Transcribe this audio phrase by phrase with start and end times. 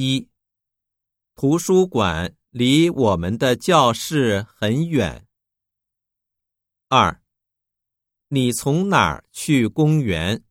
[0.00, 0.28] 一。
[1.34, 5.26] 图书馆离我们的教室很远。
[6.88, 7.20] 二。
[8.28, 10.44] 你从哪儿去公园？